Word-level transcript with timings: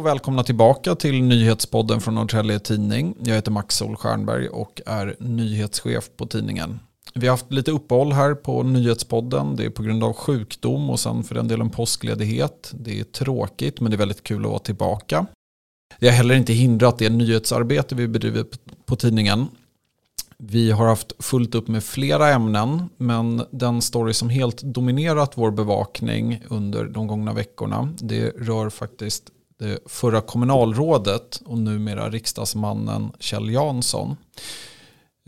Och 0.00 0.06
välkomna 0.06 0.44
tillbaka 0.44 0.94
till 0.94 1.22
nyhetspodden 1.22 2.00
från 2.00 2.14
Norrtälje 2.14 2.58
Tidning. 2.58 3.14
Jag 3.24 3.34
heter 3.34 3.50
Max 3.50 3.76
Sol 3.76 3.96
Stjernberg 3.96 4.48
och 4.48 4.80
är 4.86 5.16
nyhetschef 5.18 6.10
på 6.16 6.26
tidningen. 6.26 6.80
Vi 7.14 7.26
har 7.26 7.32
haft 7.32 7.52
lite 7.52 7.70
uppehåll 7.70 8.12
här 8.12 8.34
på 8.34 8.62
nyhetspodden. 8.62 9.56
Det 9.56 9.64
är 9.64 9.70
på 9.70 9.82
grund 9.82 10.04
av 10.04 10.12
sjukdom 10.12 10.90
och 10.90 11.00
sen 11.00 11.22
för 11.22 11.34
den 11.34 11.48
delen 11.48 11.70
påskledighet. 11.70 12.72
Det 12.74 13.00
är 13.00 13.04
tråkigt 13.04 13.80
men 13.80 13.90
det 13.90 13.96
är 13.96 13.98
väldigt 13.98 14.22
kul 14.22 14.44
att 14.44 14.50
vara 14.50 14.58
tillbaka. 14.58 15.26
Det 15.98 16.08
har 16.08 16.14
heller 16.14 16.34
inte 16.34 16.52
hindrat 16.52 16.98
det 16.98 17.10
nyhetsarbete 17.10 17.94
vi 17.94 18.08
bedriver 18.08 18.44
på 18.86 18.96
tidningen. 18.96 19.46
Vi 20.38 20.70
har 20.70 20.86
haft 20.86 21.12
fullt 21.18 21.54
upp 21.54 21.68
med 21.68 21.84
flera 21.84 22.28
ämnen, 22.28 22.88
men 22.96 23.42
den 23.50 23.82
story 23.82 24.12
som 24.12 24.28
helt 24.28 24.62
dominerat 24.62 25.32
vår 25.34 25.50
bevakning 25.50 26.42
under 26.48 26.84
de 26.84 27.06
gångna 27.06 27.32
veckorna, 27.32 27.94
det 27.98 28.28
rör 28.28 28.70
faktiskt 28.70 29.30
det 29.60 29.78
förra 29.86 30.20
kommunalrådet 30.20 31.42
och 31.44 31.58
numera 31.58 32.10
riksdagsmannen 32.10 33.12
Kjell 33.18 33.50
Jansson. 33.50 34.16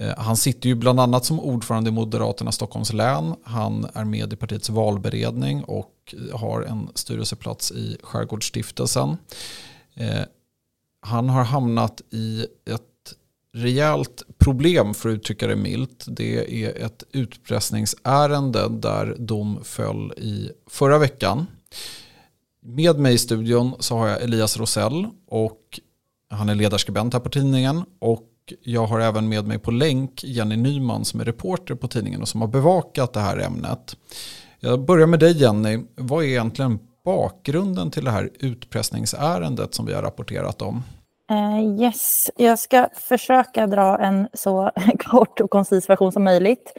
Eh, 0.00 0.18
han 0.18 0.36
sitter 0.36 0.68
ju 0.68 0.74
bland 0.74 1.00
annat 1.00 1.24
som 1.24 1.40
ordförande 1.40 1.90
i 1.90 1.92
Moderaterna 1.92 2.52
Stockholms 2.52 2.92
län. 2.92 3.34
Han 3.44 3.86
är 3.94 4.04
med 4.04 4.32
i 4.32 4.36
partiets 4.36 4.70
valberedning 4.70 5.64
och 5.64 6.14
har 6.32 6.62
en 6.62 6.88
styrelseplats 6.94 7.72
i 7.72 7.96
Skärgårdsstiftelsen. 8.02 9.16
Eh, 9.94 10.22
han 11.00 11.28
har 11.28 11.44
hamnat 11.44 12.02
i 12.10 12.46
ett 12.70 13.14
rejält 13.54 14.22
problem 14.38 14.94
för 14.94 15.08
att 15.08 15.14
uttrycka 15.14 15.46
det 15.46 15.56
milt. 15.56 16.04
Det 16.08 16.64
är 16.64 16.86
ett 16.86 17.04
utpressningsärende 17.12 18.68
där 18.68 19.16
dom 19.18 19.58
föll 19.64 20.12
i 20.12 20.50
förra 20.66 20.98
veckan. 20.98 21.46
Med 22.64 22.98
mig 22.98 23.14
i 23.14 23.18
studion 23.18 23.74
så 23.78 23.96
har 23.96 24.08
jag 24.08 24.22
Elias 24.22 24.56
Rosell 24.56 25.06
och 25.28 25.80
han 26.30 26.48
är 26.48 26.54
ledarskribent 26.54 27.12
här 27.12 27.20
på 27.20 27.28
tidningen 27.28 27.84
och 27.98 28.28
jag 28.62 28.86
har 28.86 29.00
även 29.00 29.28
med 29.28 29.46
mig 29.46 29.58
på 29.58 29.70
länk 29.70 30.24
Jenny 30.24 30.56
Nyman 30.56 31.04
som 31.04 31.20
är 31.20 31.24
reporter 31.24 31.74
på 31.74 31.88
tidningen 31.88 32.22
och 32.22 32.28
som 32.28 32.40
har 32.40 32.48
bevakat 32.48 33.12
det 33.12 33.20
här 33.20 33.38
ämnet. 33.38 33.96
Jag 34.60 34.84
börjar 34.84 35.06
med 35.06 35.20
dig 35.20 35.32
Jenny. 35.32 35.84
Vad 35.94 36.24
är 36.24 36.28
egentligen 36.28 36.78
bakgrunden 37.04 37.90
till 37.90 38.04
det 38.04 38.10
här 38.10 38.30
utpressningsärendet 38.34 39.74
som 39.74 39.86
vi 39.86 39.94
har 39.94 40.02
rapporterat 40.02 40.62
om? 40.62 40.82
Uh, 41.30 41.82
yes, 41.82 42.30
jag 42.36 42.58
ska 42.58 42.88
försöka 42.94 43.66
dra 43.66 43.98
en 43.98 44.28
så 44.34 44.70
kort 44.98 45.40
och 45.40 45.50
koncis 45.50 45.88
version 45.90 46.12
som 46.12 46.24
möjligt. 46.24 46.72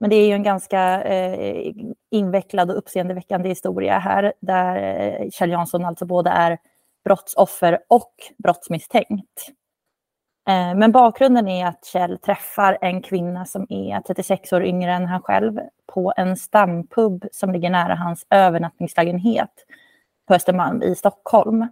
Men 0.00 0.10
det 0.10 0.16
är 0.16 0.26
ju 0.26 0.32
en 0.32 0.42
ganska 0.42 1.02
eh, 1.02 1.72
invecklad 2.10 2.70
och 2.70 2.78
uppseendeväckande 2.78 3.48
historia 3.48 3.98
här 3.98 4.32
där 4.40 4.76
eh, 4.76 5.30
Kjell 5.30 5.50
Jansson 5.50 5.84
alltså 5.84 6.06
både 6.06 6.30
är 6.30 6.58
brottsoffer 7.04 7.78
och 7.88 8.14
brottsmisstänkt. 8.38 9.48
Eh, 10.48 10.74
men 10.74 10.92
bakgrunden 10.92 11.48
är 11.48 11.66
att 11.66 11.84
Kjell 11.84 12.18
träffar 12.18 12.78
en 12.80 13.02
kvinna 13.02 13.44
som 13.44 13.66
är 13.68 14.00
36 14.00 14.52
år 14.52 14.64
yngre 14.64 14.92
än 14.92 15.06
han 15.06 15.22
själv 15.22 15.60
på 15.86 16.12
en 16.16 16.36
stampub 16.36 17.24
som 17.32 17.52
ligger 17.52 17.70
nära 17.70 17.94
hans 17.94 18.26
övernattningslägenhet 18.30 19.66
på 20.28 20.34
Östermalm 20.34 20.82
i 20.82 20.94
Stockholm. 20.94 21.66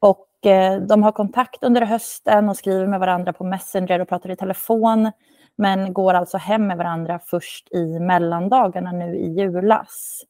Och 0.00 0.28
Eh, 0.44 0.76
de 0.80 1.02
har 1.02 1.12
kontakt 1.12 1.62
under 1.62 1.82
hösten 1.82 2.48
och 2.48 2.56
skriver 2.56 2.86
med 2.86 3.00
varandra 3.00 3.32
på 3.32 3.44
Messenger 3.44 4.00
och 4.00 4.08
pratar 4.08 4.30
i 4.30 4.36
telefon. 4.36 5.10
Men 5.58 5.92
går 5.92 6.14
alltså 6.14 6.38
hem 6.38 6.66
med 6.66 6.76
varandra 6.76 7.18
först 7.18 7.72
i 7.72 7.98
mellandagarna 8.00 8.92
nu 8.92 9.16
i 9.16 9.28
julas. 9.28 10.22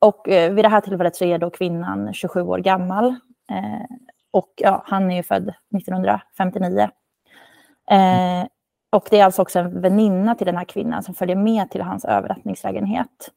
Och 0.00 0.28
eh, 0.28 0.52
vid 0.52 0.64
det 0.64 0.68
här 0.68 0.80
tillfället 0.80 1.16
så 1.16 1.24
är 1.24 1.38
då 1.38 1.50
kvinnan 1.50 2.14
27 2.14 2.42
år 2.42 2.58
gammal. 2.58 3.06
Eh, 3.50 3.96
och 4.30 4.52
ja, 4.56 4.82
han 4.86 5.10
är 5.10 5.16
ju 5.16 5.22
född 5.22 5.48
1959. 5.76 6.90
Eh, 7.90 8.46
och 8.90 9.08
det 9.10 9.20
är 9.20 9.24
alltså 9.24 9.42
också 9.42 9.58
en 9.58 9.80
väninna 9.80 10.34
till 10.34 10.46
den 10.46 10.56
här 10.56 10.64
kvinnan 10.64 11.02
som 11.02 11.14
följer 11.14 11.36
med 11.36 11.70
till 11.70 11.82
hans 11.82 12.04
övernattningslägenhet. 12.04 13.30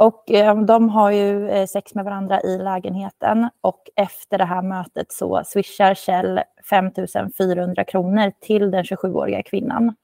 Och 0.00 0.30
eh, 0.30 0.60
de 0.60 0.88
har 0.88 1.10
ju 1.10 1.48
eh, 1.48 1.66
sex 1.66 1.94
med 1.94 2.04
varandra 2.04 2.40
i 2.40 2.58
lägenheten 2.58 3.48
och 3.60 3.82
efter 3.96 4.38
det 4.38 4.44
här 4.44 4.62
mötet 4.62 5.12
så 5.12 5.42
swishar 5.44 5.94
Kjell 5.94 6.40
5 6.70 6.90
400 7.38 7.84
kronor 7.84 8.32
till 8.40 8.70
den 8.70 8.84
27-åriga 8.84 9.42
kvinnan. 9.42 9.94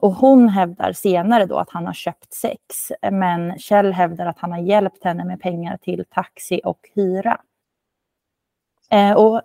Och 0.00 0.12
hon 0.12 0.48
hävdar 0.48 0.92
senare 0.92 1.46
då 1.46 1.58
att 1.58 1.70
han 1.70 1.86
har 1.86 1.92
köpt 1.92 2.32
sex, 2.32 2.92
men 3.12 3.58
Kjell 3.58 3.92
hävdar 3.92 4.26
att 4.26 4.38
han 4.38 4.52
har 4.52 4.58
hjälpt 4.58 5.04
henne 5.04 5.24
med 5.24 5.40
pengar 5.40 5.76
till 5.76 6.04
taxi 6.10 6.60
och 6.64 6.88
hyra. 6.94 7.40
Eh, 8.90 9.12
och 9.12 9.42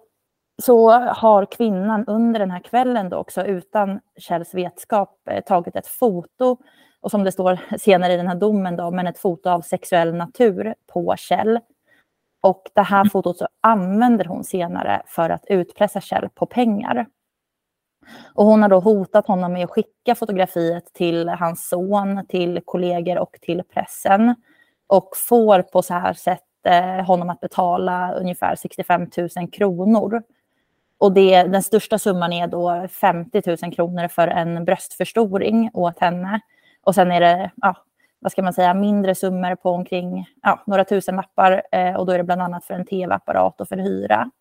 så 0.61 0.91
har 0.91 1.45
kvinnan 1.45 2.05
under 2.05 2.39
den 2.39 2.51
här 2.51 2.59
kvällen 2.59 3.09
då 3.09 3.17
också 3.17 3.45
utan 3.45 3.99
Kjells 4.17 4.53
vetskap 4.53 5.19
eh, 5.29 5.43
tagit 5.43 5.75
ett 5.75 5.87
foto 5.87 6.57
och 7.01 7.11
som 7.11 7.23
det 7.23 7.31
står 7.31 7.59
senare 7.77 8.13
i 8.13 8.17
den 8.17 8.27
här 8.27 8.35
domen 8.35 8.75
då, 8.75 8.91
men 8.91 9.07
ett 9.07 9.17
foto 9.17 9.49
av 9.49 9.61
sexuell 9.61 10.13
natur 10.13 10.75
på 10.93 11.15
Kjell. 11.17 11.59
Och 12.41 12.71
det 12.73 12.81
här 12.81 13.05
fotot 13.05 13.37
så 13.37 13.47
använder 13.61 14.25
hon 14.25 14.43
senare 14.43 15.01
för 15.05 15.29
att 15.29 15.45
utpressa 15.47 16.01
Kjell 16.01 16.29
på 16.29 16.45
pengar. 16.45 17.05
Och 18.33 18.45
hon 18.45 18.61
har 18.61 18.69
då 18.69 18.79
hotat 18.79 19.27
honom 19.27 19.53
med 19.53 19.63
att 19.63 19.69
skicka 19.69 20.15
fotografiet 20.15 20.93
till 20.93 21.29
hans 21.29 21.69
son, 21.69 22.25
till 22.27 22.61
kollegor 22.65 23.17
och 23.17 23.37
till 23.41 23.63
pressen. 23.73 24.35
Och 24.87 25.09
får 25.17 25.61
på 25.61 25.81
så 25.81 25.93
här 25.93 26.13
sätt 26.13 26.41
eh, 26.65 27.05
honom 27.05 27.29
att 27.29 27.39
betala 27.39 28.13
ungefär 28.13 28.55
65 28.55 29.07
000 29.35 29.51
kronor. 29.51 30.23
Och 31.03 31.11
det, 31.11 31.43
den 31.43 31.63
största 31.63 31.97
summan 31.99 32.33
är 32.33 32.47
då 32.47 32.87
50 32.87 33.41
000 33.63 33.73
kronor 33.75 34.07
för 34.07 34.27
en 34.27 34.65
bröstförstoring 34.65 35.69
åt 35.73 35.99
henne. 35.99 36.39
Och 36.83 36.95
sen 36.95 37.11
är 37.11 37.19
det, 37.21 37.51
ja, 37.55 37.75
vad 38.19 38.31
ska 38.31 38.41
man 38.41 38.53
säga, 38.53 38.73
mindre 38.73 39.15
summor 39.15 39.55
på 39.55 39.69
omkring 39.69 40.25
ja, 40.41 40.63
några 40.67 40.85
tusen 40.85 41.15
lappar. 41.15 41.63
Eh, 41.71 41.95
och 41.95 42.05
då 42.05 42.11
är 42.11 42.17
det 42.17 42.23
bland 42.23 42.41
annat 42.41 42.65
för 42.65 42.73
en 42.73 42.85
tv-apparat 42.85 43.61
och 43.61 43.67
för 43.67 43.77
hyra. 43.77 44.31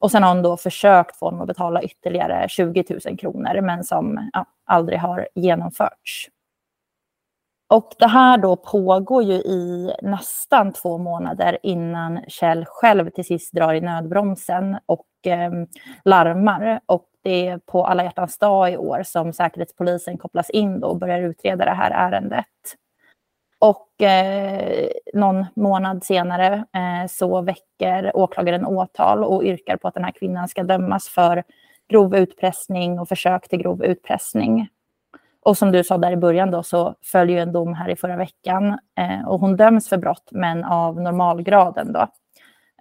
Och 0.00 0.10
sen 0.10 0.22
har 0.22 0.34
hon 0.34 0.42
då 0.42 0.56
försökt 0.56 1.16
få 1.16 1.26
honom 1.26 1.40
att 1.40 1.46
betala 1.46 1.82
ytterligare 1.82 2.48
20 2.48 2.84
000 3.06 3.18
kronor, 3.18 3.60
men 3.60 3.84
som 3.84 4.30
ja, 4.32 4.46
aldrig 4.64 4.98
har 4.98 5.28
genomförts. 5.34 6.28
Och 7.68 7.92
det 7.98 8.06
här 8.06 8.38
då 8.38 8.56
pågår 8.56 9.22
ju 9.22 9.34
i 9.34 9.94
nästan 10.02 10.72
två 10.72 10.98
månader 10.98 11.58
innan 11.62 12.20
Kjell 12.28 12.64
själv 12.68 13.10
till 13.10 13.24
sist 13.24 13.52
drar 13.52 13.74
i 13.74 13.80
nödbromsen 13.80 14.78
och 14.86 15.06
eh, 15.26 15.50
larmar. 16.04 16.80
Och 16.86 17.06
det 17.22 17.48
är 17.48 17.58
på 17.58 17.86
alla 17.86 18.04
hjärtans 18.04 18.38
dag 18.38 18.72
i 18.72 18.76
år 18.76 19.02
som 19.02 19.32
Säkerhetspolisen 19.32 20.18
kopplas 20.18 20.50
in 20.50 20.82
och 20.82 20.98
börjar 20.98 21.20
utreda 21.20 21.64
det 21.64 21.70
här 21.70 21.90
ärendet. 21.90 22.46
Och 23.58 24.02
eh, 24.02 24.88
någon 25.14 25.46
månad 25.56 26.04
senare 26.04 26.54
eh, 26.54 27.08
så 27.08 27.42
väcker 27.42 28.16
åklagaren 28.16 28.66
åtal 28.66 29.24
och 29.24 29.44
yrkar 29.44 29.76
på 29.76 29.88
att 29.88 29.94
den 29.94 30.04
här 30.04 30.12
kvinnan 30.12 30.48
ska 30.48 30.62
dömas 30.62 31.08
för 31.08 31.42
grov 31.88 32.16
utpressning 32.16 33.00
och 33.00 33.08
försök 33.08 33.48
till 33.48 33.58
grov 33.58 33.84
utpressning. 33.84 34.68
Och 35.44 35.58
som 35.58 35.72
du 35.72 35.84
sa 35.84 35.98
där 35.98 36.12
i 36.12 36.16
början 36.16 36.50
då 36.50 36.62
så 36.62 36.94
följer 37.02 37.42
en 37.42 37.52
dom 37.52 37.74
här 37.74 37.88
i 37.88 37.96
förra 37.96 38.16
veckan 38.16 38.78
eh, 38.98 39.28
och 39.28 39.40
hon 39.40 39.56
döms 39.56 39.88
för 39.88 39.96
brott 39.96 40.28
men 40.30 40.64
av 40.64 41.00
normalgraden 41.00 41.92
då. 41.92 42.08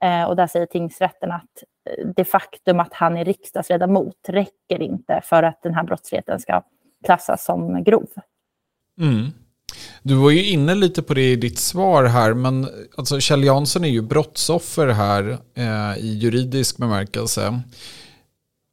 Eh, 0.01 0.23
och 0.23 0.35
där 0.35 0.47
säger 0.47 0.65
tingsrätten 0.65 1.31
att 1.31 1.63
eh, 1.89 2.07
det 2.15 2.25
faktum 2.25 2.79
att 2.79 2.93
han 2.93 3.17
är 3.17 3.25
riksdagsledamot 3.25 4.15
räcker 4.27 4.81
inte 4.81 5.21
för 5.23 5.43
att 5.43 5.59
den 5.63 5.73
här 5.73 5.83
brottsligheten 5.83 6.39
ska 6.39 6.61
klassas 7.05 7.45
som 7.45 7.83
grov. 7.83 8.09
Mm. 8.99 9.27
Du 10.03 10.15
var 10.15 10.31
ju 10.31 10.49
inne 10.49 10.75
lite 10.75 11.03
på 11.03 11.13
det 11.13 11.31
i 11.31 11.35
ditt 11.35 11.59
svar 11.59 12.03
här, 12.03 12.33
men 12.33 12.67
alltså 12.97 13.19
Kjell 13.19 13.43
Jansson 13.43 13.83
är 13.83 13.89
ju 13.89 14.01
brottsoffer 14.01 14.87
här 14.87 15.37
eh, 15.53 15.97
i 15.97 16.17
juridisk 16.17 16.77
bemärkelse. 16.77 17.61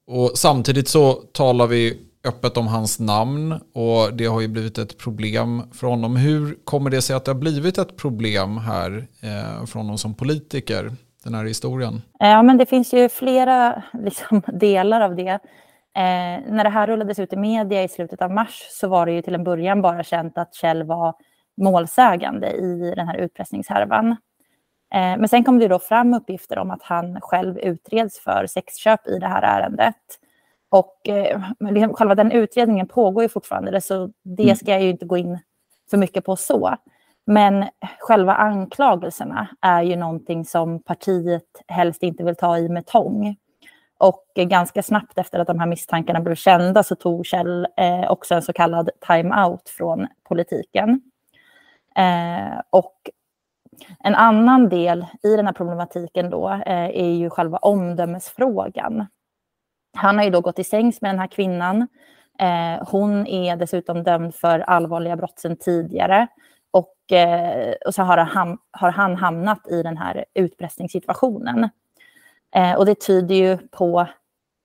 Och 0.07 0.33
samtidigt 0.35 0.89
så 0.89 1.13
talar 1.13 1.67
vi 1.67 2.10
öppet 2.25 2.57
om 2.57 2.67
hans 2.67 3.01
namn 3.01 3.53
och 3.73 4.15
det 4.15 4.27
har 4.27 4.41
ju 4.41 4.49
blivit 4.49 4.79
ett 4.79 4.99
problem 4.99 5.63
för 5.73 5.87
honom. 5.87 6.17
Hur 6.17 6.65
kommer 6.65 6.91
det 6.91 7.03
sig 7.03 7.17
att 7.17 7.25
det 7.25 7.31
har 7.31 7.39
blivit 7.39 7.79
ett 7.79 7.97
problem 7.97 8.59
här 8.59 9.07
eh, 9.21 9.67
för 9.67 9.79
honom 9.79 9.99
som 9.99 10.15
politiker? 10.15 10.91
den 11.25 11.35
här 11.35 11.45
historien? 11.45 12.03
Ja, 12.19 12.43
men 12.43 12.59
det 12.59 12.67
finns 12.67 12.95
ju 12.95 13.09
flera 13.09 13.83
liksom, 13.93 14.43
delar 14.47 15.01
av 15.01 15.17
det. 15.17 15.41
Eh, 15.97 16.53
när 16.53 16.65
det 16.65 16.71
här 16.71 16.87
rullades 16.87 17.19
ut 17.19 17.33
i 17.33 17.37
media 17.37 17.83
i 17.83 17.89
slutet 17.89 18.23
av 18.23 18.31
mars 18.31 18.67
så 18.71 18.89
var 18.89 19.07
det 19.07 19.13
ju 19.13 19.23
till 19.23 19.35
en 19.35 19.45
början 19.45 19.83
bara 19.83 20.03
känt 20.03 20.39
att 20.39 20.55
Kjell 20.55 20.83
var 20.83 21.15
målsägande 21.57 22.51
i 22.51 22.93
den 22.97 23.09
här 23.09 23.17
utpressningshärvan. 23.17 24.11
Eh, 24.95 25.17
men 25.19 25.29
sen 25.29 25.45
kom 25.45 25.59
det 25.59 25.69
då 25.69 25.79
fram 25.79 26.15
uppgifter 26.15 26.59
om 26.59 26.71
att 26.71 26.83
han 26.83 27.21
själv 27.21 27.59
utreds 27.59 28.21
för 28.21 28.47
sexköp 28.47 29.07
i 29.07 29.19
det 29.19 29.27
här 29.27 29.43
ärendet. 29.43 29.97
Och 30.71 31.09
eh, 31.09 31.41
liksom, 31.61 31.95
själva 31.95 32.15
den 32.15 32.33
utredningen 32.33 32.89
pågår 32.89 33.23
ju 33.23 33.29
fortfarande, 33.29 33.81
så 33.81 34.11
det 34.23 34.43
mm. 34.43 34.57
ska 34.57 34.71
jag 34.71 34.83
ju 34.83 34.91
inte 34.91 35.07
gå 35.07 35.17
in 35.17 35.39
för 35.91 35.97
mycket 35.97 36.25
på 36.25 36.37
så. 36.37 36.77
Men 37.27 37.65
själva 37.99 38.35
anklagelserna 38.35 39.49
är 39.61 39.83
ju 39.83 39.97
någonting 39.97 40.45
som 40.45 40.83
partiet 40.83 41.63
helst 41.69 42.03
inte 42.03 42.25
vill 42.25 42.37
ta 42.37 42.59
i 42.59 42.69
med 42.69 42.87
tång. 42.87 43.37
Och 43.99 44.25
ganska 44.37 44.83
snabbt 44.83 45.19
efter 45.19 45.39
att 45.39 45.47
de 45.47 45.59
här 45.59 45.67
misstankarna 45.67 46.21
blev 46.21 46.35
kända 46.35 46.83
så 46.83 46.95
tog 46.95 47.27
Kjell 47.27 47.67
eh, 47.77 48.11
också 48.11 48.35
en 48.35 48.43
så 48.43 48.53
kallad 48.53 48.91
time-out 49.07 49.69
från 49.69 50.07
politiken. 50.29 51.01
Eh, 51.97 52.61
och 52.71 52.95
en 53.99 54.15
annan 54.15 54.69
del 54.69 55.07
i 55.23 55.37
den 55.37 55.47
här 55.47 55.53
problematiken 55.53 56.31
då 56.31 56.49
eh, 56.49 56.89
är 57.01 57.11
ju 57.11 57.31
själva 57.31 57.59
omdömesfrågan. 57.59 59.07
Han 59.97 60.19
har 60.19 60.25
ju 60.25 60.31
då 60.31 60.41
gått 60.41 60.59
i 60.59 60.65
sängs 60.65 61.01
med 61.01 61.11
den 61.11 61.19
här 61.19 61.27
kvinnan. 61.27 61.89
Eh, 62.39 62.89
hon 62.89 63.27
är 63.27 63.57
dessutom 63.57 64.03
dömd 64.03 64.35
för 64.35 64.61
allvarliga 64.61 65.17
brott 65.17 65.39
sedan 65.39 65.57
tidigare. 65.57 66.27
Och, 66.71 67.13
eh, 67.13 67.75
och 67.87 67.95
så 67.95 68.03
har 68.03 68.17
han, 68.17 68.59
har 68.71 68.91
han 68.91 69.17
hamnat 69.17 69.69
i 69.69 69.83
den 69.83 69.97
här 69.97 70.25
utpressningssituationen. 70.35 71.69
Eh, 72.55 72.75
och 72.75 72.87
det 72.87 73.01
tyder 73.01 73.35
ju 73.35 73.59
på 73.59 74.07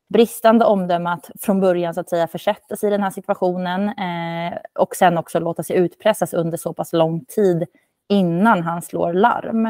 bristande 0.09 0.65
omdöme 0.65 1.09
att 1.09 1.31
från 1.41 1.59
början 1.59 1.93
så 1.93 1.99
att 1.99 2.09
säga 2.09 2.27
försätta 2.27 2.75
sig 2.75 2.87
i 2.87 2.91
den 2.91 3.03
här 3.03 3.09
situationen 3.09 3.89
eh, 3.89 4.57
och 4.79 4.95
sen 4.95 5.17
också 5.17 5.39
låta 5.39 5.63
sig 5.63 5.75
utpressas 5.75 6.33
under 6.33 6.57
så 6.57 6.73
pass 6.73 6.93
lång 6.93 7.25
tid 7.25 7.65
innan 8.09 8.63
han 8.63 8.81
slår 8.81 9.13
larm. 9.13 9.65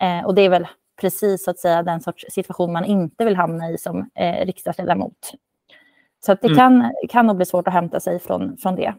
Eh, 0.00 0.24
och 0.24 0.34
det 0.34 0.42
är 0.42 0.48
väl 0.48 0.66
precis 1.00 1.44
så 1.44 1.50
att 1.50 1.58
säga 1.58 1.82
den 1.82 2.00
sorts 2.00 2.24
situation 2.28 2.72
man 2.72 2.84
inte 2.84 3.24
vill 3.24 3.36
hamna 3.36 3.70
i 3.70 3.78
som 3.78 4.10
eh, 4.14 4.46
riksdagsledamot. 4.46 5.32
Så 6.26 6.32
att 6.32 6.40
det 6.40 6.48
mm. 6.48 6.58
kan, 6.58 6.92
kan 7.08 7.26
nog 7.26 7.36
bli 7.36 7.46
svårt 7.46 7.68
att 7.68 7.74
hämta 7.74 8.00
sig 8.00 8.18
från, 8.18 8.56
från 8.56 8.76
det. 8.76 8.94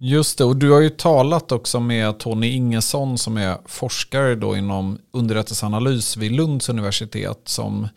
Just 0.00 0.38
det, 0.38 0.44
och 0.44 0.56
du 0.56 0.72
har 0.72 0.80
ju 0.80 0.88
talat 0.88 1.52
också 1.52 1.80
med 1.80 2.18
Tony 2.18 2.46
Ingesson 2.46 3.18
som 3.18 3.36
är 3.36 3.56
forskare 3.66 4.34
då 4.34 4.56
inom 4.56 4.98
underrättelseanalys 5.12 6.16
vid 6.16 6.32
Lunds 6.32 6.68
universitet 6.68 7.40
som 7.44 7.88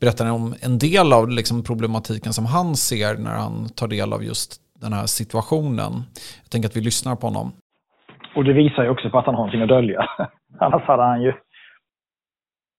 berättar 0.00 0.30
om 0.30 0.54
en 0.60 0.78
del 0.78 1.12
av 1.12 1.28
liksom 1.28 1.64
problematiken 1.64 2.32
som 2.32 2.46
han 2.46 2.76
ser 2.76 3.16
när 3.16 3.30
han 3.30 3.68
tar 3.68 3.88
del 3.88 4.12
av 4.12 4.24
just 4.24 4.60
den 4.80 4.92
här 4.92 5.06
situationen. 5.06 5.92
Jag 6.42 6.50
tänker 6.50 6.68
att 6.68 6.76
vi 6.76 6.80
lyssnar 6.80 7.16
på 7.16 7.26
honom. 7.26 7.52
Och 8.36 8.44
det 8.44 8.52
visar 8.52 8.82
ju 8.82 8.88
också 8.88 9.10
på 9.10 9.18
att 9.18 9.26
han 9.26 9.34
har 9.34 9.42
någonting 9.42 9.62
att 9.62 9.68
dölja. 9.68 10.08
Annars 10.58 10.82
hade 10.82 11.02
han 11.02 11.22
ju... 11.22 11.32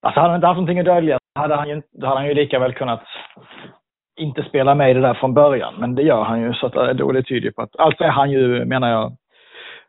Alltså 0.01 0.19
hade 0.19 0.31
han 0.31 0.36
inte 0.36 0.48
haft 0.48 0.57
någonting 0.57 0.80
att 0.80 0.86
dölja 0.86 1.19
hade 1.36 1.56
han 1.56 1.69
ju, 1.69 1.81
då 1.92 2.07
hade 2.07 2.19
han 2.19 2.27
ju 2.27 2.33
lika 2.33 2.60
väl 2.60 2.74
kunnat 2.74 3.04
inte 4.19 4.44
spela 4.44 4.75
med 4.75 4.92
i 4.92 4.94
det 4.94 5.01
där 5.01 5.13
från 5.13 5.33
början. 5.33 5.75
Men 5.80 5.95
det 5.95 6.01
gör 6.01 6.24
han 6.24 6.42
ju, 6.42 6.54
så 6.54 6.68
att, 6.68 6.75
eh, 6.75 6.89
då 6.89 7.12
det 7.12 7.24
tyder 7.24 7.51
på 7.51 7.62
att... 7.62 7.75
Alltså 7.75 8.04
är 8.04 8.10
han 8.10 8.31
ju, 8.31 8.66
menar 8.66 8.89
jag, 8.89 9.18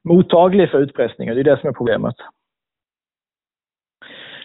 mottaglig 0.04 0.70
för 0.70 0.78
utpressning 0.78 1.28
och 1.28 1.34
det 1.34 1.40
är 1.40 1.44
det 1.44 1.60
som 1.60 1.68
är 1.68 1.72
problemet. 1.72 2.16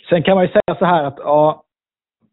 Sen 0.10 0.24
kan 0.24 0.36
man 0.36 0.46
ju 0.46 0.52
säga 0.52 0.76
så 0.80 0.86
här 0.86 1.04
att, 1.04 1.18
ja, 1.18 1.64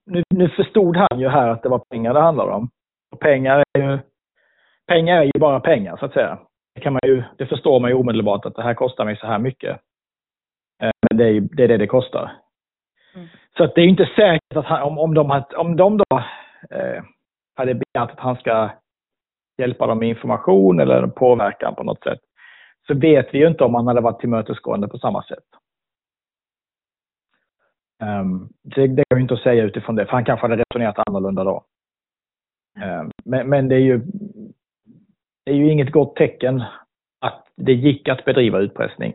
nu, 0.07 0.23
nu 0.35 0.49
förstod 0.49 0.97
han 0.97 1.21
ju 1.21 1.29
här 1.29 1.49
att 1.49 1.63
det 1.63 1.69
var 1.69 1.79
pengar 1.79 2.15
det 2.15 2.21
handlar 2.21 2.49
om. 2.49 2.71
Och 3.13 3.21
pengar 3.21 3.65
är 3.73 3.81
ju, 3.83 3.99
pengar 4.87 5.17
är 5.17 5.25
ju 5.25 5.41
bara 5.41 5.61
pengar, 5.61 5.97
så 5.97 6.05
att 6.05 6.13
säga. 6.13 6.39
Det, 6.75 6.81
kan 6.81 6.93
man 6.93 7.01
ju, 7.05 7.23
det 7.39 7.47
förstår 7.47 7.81
man 7.81 7.91
ju 7.91 7.97
omedelbart 7.97 8.45
att 8.47 8.55
det 8.55 8.63
här 8.63 8.75
kostar 8.75 9.05
mig 9.05 9.17
så 9.17 9.27
här 9.27 9.39
mycket. 9.39 9.81
Eh, 10.83 10.91
men 11.11 11.19
det 11.19 11.25
är, 11.25 11.41
det, 11.41 11.65
är 11.65 11.69
det 11.69 11.77
det 11.77 11.87
kostar. 11.87 12.33
Mm. 13.15 13.29
Så 13.57 13.65
att 13.65 13.75
det 13.75 13.81
är 13.81 13.87
inte 13.87 14.11
säkert 14.17 14.57
att 14.57 14.65
han, 14.65 14.83
om, 14.83 14.99
om, 14.99 15.15
de, 15.15 15.43
om 15.57 15.77
de 15.77 15.97
då 15.97 16.19
eh, 16.71 17.03
hade 17.57 17.75
begärt 17.75 18.11
att 18.11 18.21
han 18.21 18.37
ska 18.37 18.71
hjälpa 19.59 19.87
dem 19.87 19.99
med 19.99 20.09
information 20.09 20.81
eller 20.81 21.07
påverkan 21.07 21.75
på 21.75 21.83
något 21.83 22.03
sätt, 22.03 22.21
så 22.87 22.95
vet 22.95 23.35
vi 23.35 23.39
ju 23.39 23.49
inte 23.49 23.65
om 23.65 23.75
han 23.75 23.87
hade 23.87 24.01
varit 24.01 24.21
tillmötesgående 24.21 24.89
på 24.89 24.99
samma 24.99 25.23
sätt. 25.23 25.45
Um, 28.03 28.49
det, 28.63 28.87
det 28.87 29.05
går 29.11 29.21
inte 29.21 29.35
att 29.35 29.41
säga 29.41 29.65
utifrån 29.65 29.97
det, 29.97 30.07
för 30.07 30.13
han 30.13 30.25
kanske 30.25 30.45
hade 30.47 30.65
resonerat 30.65 31.09
annorlunda 31.09 31.45
då. 31.45 31.65
Um, 32.85 33.11
men, 33.25 33.49
men 33.49 33.69
det 33.69 33.75
är 33.75 33.81
ju 33.81 34.01
det 35.45 35.53
är 35.53 35.57
ju 35.57 35.73
inget 35.73 35.93
gott 35.93 36.17
tecken 36.17 36.65
att 37.21 37.47
det 37.57 37.73
gick 37.73 38.09
att 38.09 38.25
bedriva 38.25 38.59
utpressning 38.59 39.15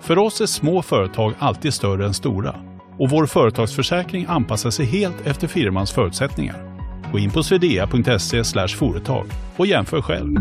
För 0.00 0.18
oss 0.18 0.40
är 0.40 0.46
små 0.46 0.82
företag 0.82 1.34
alltid 1.38 1.74
större 1.74 2.06
än 2.06 2.14
stora 2.14 2.54
och 2.98 3.10
vår 3.10 3.26
företagsförsäkring 3.26 4.26
anpassar 4.28 4.70
sig 4.70 4.86
helt 4.86 5.26
efter 5.26 5.46
firmans 5.46 5.92
förutsättningar. 5.92 6.76
Gå 7.12 7.18
in 7.18 7.30
på 7.30 7.42
swedea.se 7.42 8.44
företag 8.68 9.26
och 9.56 9.66
jämför 9.66 10.02
själv. 10.02 10.36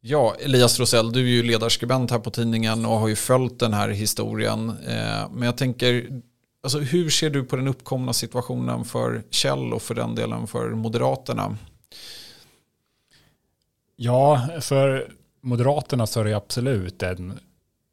Ja, 0.00 0.36
Elias 0.40 0.80
Rosell, 0.80 1.12
du 1.12 1.20
är 1.20 1.28
ju 1.28 1.42
ledarskribent 1.42 2.10
här 2.10 2.18
på 2.18 2.30
tidningen 2.30 2.86
och 2.86 2.98
har 2.98 3.08
ju 3.08 3.16
följt 3.16 3.58
den 3.58 3.72
här 3.72 3.88
historien. 3.88 4.68
Eh, 4.68 5.30
men 5.30 5.42
jag 5.42 5.56
tänker, 5.56 6.06
alltså, 6.62 6.78
hur 6.78 7.10
ser 7.10 7.30
du 7.30 7.44
på 7.44 7.56
den 7.56 7.68
uppkomna 7.68 8.12
situationen 8.12 8.84
för 8.84 9.22
Kjell 9.30 9.72
och 9.72 9.82
för 9.82 9.94
den 9.94 10.14
delen 10.14 10.46
för 10.46 10.70
Moderaterna? 10.70 11.56
Ja, 14.00 14.48
för 14.60 15.12
Moderaterna 15.40 16.06
så 16.06 16.20
är 16.20 16.24
det 16.24 16.34
absolut 16.34 17.02
en 17.02 17.40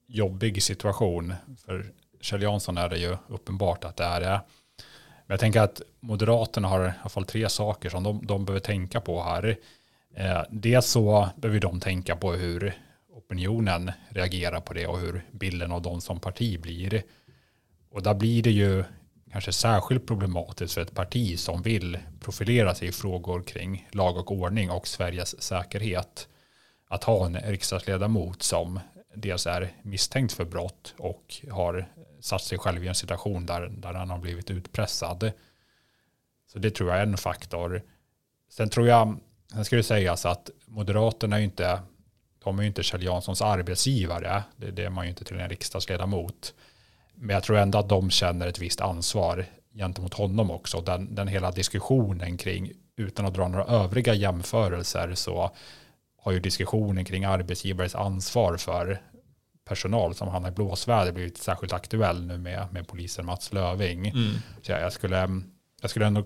jobbig 0.08 0.64
situation. 0.64 1.34
För 1.66 1.86
Kjell 2.22 2.42
Jansson 2.42 2.78
är 2.78 2.90
det 2.90 2.98
ju 2.98 3.18
uppenbart 3.28 3.84
att 3.84 3.98
det 3.98 4.04
är 4.04 4.20
det. 4.20 4.42
Men 5.26 5.34
jag 5.34 5.40
tänker 5.40 5.62
att 5.62 5.82
Moderaterna 6.00 6.68
har 6.68 6.86
i 6.86 6.92
alla 7.02 7.10
fall 7.10 7.26
tre 7.26 7.50
saker 7.50 7.90
som 7.90 8.04
de, 8.04 8.26
de 8.26 8.46
behöver 8.46 8.60
tänka 8.60 9.02
på 9.02 9.24
här. 9.24 9.58
Eh, 10.16 10.42
dels 10.50 10.86
så 10.86 11.30
behöver 11.36 11.60
de 11.60 11.80
tänka 11.80 12.16
på 12.16 12.32
hur 12.32 12.74
opinionen 13.14 13.92
reagerar 14.10 14.60
på 14.60 14.74
det 14.74 14.88
och 14.88 15.00
hur 15.00 15.26
bilden 15.32 15.72
av 15.72 15.82
dem 15.82 16.02
som 16.02 16.20
parti 16.20 16.62
blir. 16.62 17.04
Och 17.92 18.04
där 18.04 18.14
blir 18.14 18.44
det 18.44 18.52
ju 18.52 18.84
kanske 19.36 19.54
särskilt 19.54 20.08
problematiskt 20.08 20.74
för 20.74 20.82
ett 20.82 20.96
parti 20.96 21.40
som 21.40 21.62
vill 21.62 21.98
profilera 22.20 22.76
sig 22.76 22.88
i 22.88 22.92
frågor 22.92 23.44
kring 23.44 23.88
lag 23.92 24.18
och 24.18 24.32
ordning 24.32 24.72
och 24.72 24.88
Sveriges 24.88 25.42
säkerhet. 25.42 26.28
Att 26.88 27.04
ha 27.04 27.26
en 27.26 27.36
riksdagsledamot 27.36 28.44
som 28.44 28.80
dels 29.16 29.48
är 29.48 29.74
misstänkt 29.82 30.34
för 30.34 30.46
brott 30.46 30.94
och 30.98 31.36
har 31.52 31.90
satt 32.22 32.44
sig 32.44 32.58
själv 32.58 32.84
i 32.84 32.88
en 32.88 32.96
situation 32.96 33.46
där, 33.46 33.68
där 33.68 33.94
han 33.94 34.10
har 34.10 34.18
blivit 34.18 34.52
utpressad. 34.52 35.32
Så 36.48 36.60
det 36.60 36.72
tror 36.72 36.90
jag 36.90 37.00
är 37.00 37.04
en 37.04 37.18
faktor. 37.18 37.82
Sen 38.50 38.70
tror 38.70 38.88
jag, 38.88 39.20
sen 39.52 39.66
ska 39.66 39.76
det 39.76 39.84
sägas 39.84 40.26
att 40.26 40.50
Moderaterna 40.66 41.36
är 41.36 41.40
ju 41.40 41.46
inte, 41.46 41.80
de 42.44 42.60
är 42.60 42.64
ju 42.64 42.68
inte 42.68 42.84
Kjell 42.84 43.04
Janssons 43.04 43.42
arbetsgivare. 43.42 44.44
Det, 44.56 44.72
det 44.72 44.84
är 44.84 44.90
man 44.90 45.06
ju 45.06 45.10
inte 45.10 45.24
till 45.24 45.40
en 45.40 45.50
riksdagsledamot. 45.50 46.54
Men 47.16 47.34
jag 47.34 47.44
tror 47.44 47.58
ändå 47.58 47.78
att 47.78 47.90
de 47.90 48.10
känner 48.10 48.48
ett 48.48 48.60
visst 48.60 48.82
ansvar 48.82 49.46
gentemot 49.76 50.14
honom 50.14 50.52
också. 50.52 50.82
Den, 50.82 51.16
den 51.16 51.28
hela 51.28 51.52
diskussionen 51.52 52.38
kring, 52.38 52.72
utan 52.98 53.26
att 53.26 53.34
dra 53.34 53.48
några 53.48 53.66
övriga 53.66 54.14
jämförelser, 54.14 55.14
så 55.16 55.52
har 56.18 56.32
ju 56.32 56.40
diskussionen 56.40 57.06
kring 57.06 57.26
arbetsgivares 57.26 57.96
ansvar 57.96 58.58
för 58.58 59.02
personal 59.66 60.16
som 60.16 60.28
hamnar 60.28 60.50
i 60.50 60.52
blåsväder 60.52 61.12
blivit 61.12 61.38
särskilt 61.38 61.74
aktuell 61.74 62.26
nu 62.26 62.38
med, 62.38 62.68
med 62.72 62.88
polisen 62.88 63.26
Mats 63.26 63.54
Löving. 63.54 64.08
Mm. 64.08 64.34
Så 64.62 64.72
jag, 64.72 64.82
jag, 64.82 64.94
skulle, 64.94 65.42
jag 65.82 65.90
skulle 65.90 66.06
ändå 66.06 66.26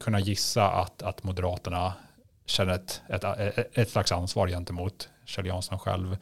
kunna 0.00 0.20
gissa 0.20 0.70
att, 0.70 1.02
att 1.02 1.24
Moderaterna 1.24 1.92
känner 2.46 2.74
ett, 2.74 3.02
ett, 3.08 3.78
ett 3.78 3.90
slags 3.90 4.12
ansvar 4.12 4.48
gentemot 4.48 5.08
Kjell 5.24 5.46
Jansson 5.46 5.78
själv. 5.78 6.16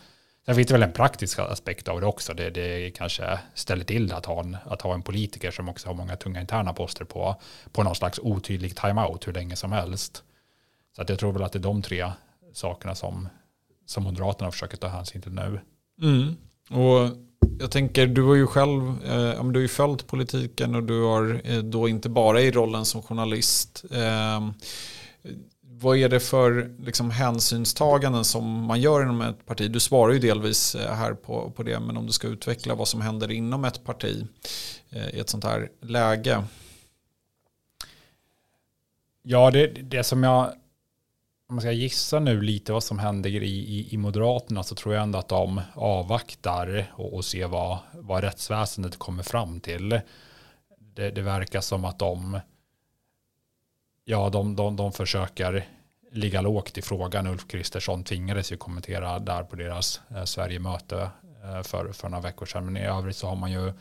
Sen 0.47 0.55
finns 0.55 0.69
det 0.69 0.75
väl 0.75 0.83
en 0.83 0.93
praktisk 0.93 1.39
aspekt 1.39 1.89
av 1.89 2.01
det 2.01 2.07
också. 2.07 2.35
Det, 2.35 2.51
det 2.51 2.91
kanske 2.91 3.39
ställer 3.55 3.85
till 3.85 4.13
att 4.13 4.27
ha, 4.27 4.41
en, 4.41 4.57
att 4.65 4.83
ha 4.83 4.95
en 4.95 5.03
politiker 5.03 5.51
som 5.51 5.69
också 5.69 5.89
har 5.89 5.95
många 5.95 6.17
tunga 6.17 6.41
interna 6.41 6.73
poster 6.73 7.05
på, 7.05 7.37
på 7.73 7.83
någon 7.83 7.95
slags 7.95 8.19
otydlig 8.23 8.77
timeout 8.77 9.29
hur 9.29 9.33
länge 9.33 9.57
som 9.57 9.73
helst. 9.73 10.23
Så 10.97 11.03
att 11.03 11.09
jag 11.09 11.19
tror 11.19 11.33
väl 11.33 11.43
att 11.43 11.53
det 11.53 11.59
är 11.59 11.61
de 11.61 11.83
tre 11.83 12.11
sakerna 12.53 12.95
som, 12.95 13.29
som 13.87 14.03
Moderaterna 14.03 14.51
försöker 14.51 14.77
ta 14.77 14.89
hänsyn 14.89 15.23
till 15.23 15.33
nu. 15.33 15.61
Mm. 16.03 16.37
Och 16.71 17.17
jag 17.59 17.71
tänker, 17.71 18.07
du 18.07 18.23
har 18.23 18.35
ju 18.35 18.47
själv 18.47 19.05
eh, 19.05 19.45
du 19.45 19.59
har 19.59 19.63
ju 19.63 19.69
följt 19.69 20.07
politiken 20.07 20.75
och 20.75 20.83
du 20.83 21.03
har 21.03 21.41
eh, 21.45 21.59
då 21.59 21.89
inte 21.89 22.09
bara 22.09 22.41
i 22.41 22.51
rollen 22.51 22.85
som 22.85 23.03
journalist. 23.03 23.85
Eh, 23.91 24.49
vad 25.85 25.97
är 25.97 26.09
det 26.09 26.21
för 26.21 26.75
liksom, 26.79 27.11
hänsynstaganden 27.11 28.25
som 28.25 28.65
man 28.65 28.81
gör 28.81 29.03
inom 29.03 29.21
ett 29.21 29.47
parti? 29.47 29.71
Du 29.71 29.81
svarar 29.81 30.13
ju 30.13 30.19
delvis 30.19 30.75
eh, 30.75 30.95
här 30.95 31.15
på, 31.15 31.51
på 31.51 31.63
det, 31.63 31.81
men 31.81 31.97
om 31.97 32.07
du 32.07 32.13
ska 32.13 32.29
utveckla 32.29 32.75
vad 32.75 32.89
som 32.89 33.01
händer 33.01 33.31
inom 33.31 33.65
ett 33.65 33.85
parti 33.85 34.27
eh, 34.91 35.09
i 35.09 35.19
ett 35.19 35.29
sånt 35.29 35.45
här 35.45 35.69
läge. 35.81 36.45
Ja, 39.23 39.51
det, 39.51 39.67
det 39.67 40.05
som 40.05 40.23
jag, 40.23 40.45
om 41.49 41.55
man 41.55 41.61
ska 41.61 41.73
gissa 41.73 42.21
nu 42.21 42.41
lite 42.41 42.73
vad 42.73 42.85
som 42.85 42.99
händer 42.99 43.31
i, 43.31 43.47
i, 43.47 43.95
i 43.95 43.97
Moderaterna 43.97 44.63
så 44.63 44.75
tror 44.75 44.95
jag 44.95 45.03
ändå 45.03 45.19
att 45.19 45.29
de 45.29 45.61
avvaktar 45.75 46.93
och, 46.93 47.15
och 47.15 47.25
ser 47.25 47.47
vad, 47.47 47.79
vad 47.93 48.25
rättsväsendet 48.25 48.99
kommer 48.99 49.23
fram 49.23 49.61
till. 49.61 50.01
Det, 50.79 51.11
det 51.11 51.23
verkar 51.23 51.61
som 51.61 51.85
att 51.85 51.99
de 51.99 52.41
ja, 54.05 54.31
de, 54.31 54.57
de, 54.57 54.77
de 54.77 54.93
försöker 54.93 55.69
ligga 56.15 56.41
lågt 56.41 56.79
i 56.79 56.83
frågan. 56.83 57.27
Ulf 57.27 57.49
Kristersson 57.49 58.05
tvingades 58.05 58.53
ju 58.53 58.57
kommentera 58.57 59.19
där 59.19 59.43
på 59.45 59.57
deras 59.57 60.01
eh, 60.11 60.25
Sverigemöte 60.25 61.11
eh, 61.45 61.63
för, 61.63 61.93
för 61.93 62.09
några 62.09 62.23
veckor 62.23 62.47
sedan. 62.47 62.65
Men 62.65 62.77
i 62.77 62.87
övrigt 62.87 63.17
så 63.17 63.27
har 63.27 63.37
man 63.37 63.53
ju 63.53 63.73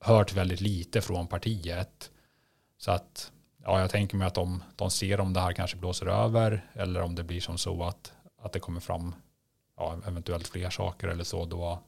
hört 0.00 0.32
väldigt 0.32 0.60
lite 0.60 1.00
från 1.00 1.26
partiet. 1.26 2.10
Så 2.78 2.90
att 2.90 3.32
ja, 3.64 3.80
jag 3.80 3.90
tänker 3.90 4.16
mig 4.16 4.26
att 4.26 4.34
de, 4.34 4.62
de 4.76 4.90
ser 4.90 5.20
om 5.20 5.32
det 5.32 5.40
här 5.40 5.52
kanske 5.52 5.76
blåser 5.76 6.06
över 6.06 6.70
eller 6.72 7.00
om 7.00 7.14
det 7.14 7.24
blir 7.24 7.40
som 7.40 7.58
så 7.58 7.82
att, 7.82 8.12
att 8.42 8.52
det 8.52 8.60
kommer 8.60 8.80
fram 8.80 9.14
ja, 9.76 9.98
eventuellt 10.06 10.48
fler 10.48 10.70
saker 10.70 11.08
eller 11.08 11.24
så. 11.24 11.44
Då, 11.44 11.82